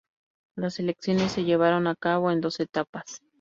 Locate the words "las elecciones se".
0.55-1.43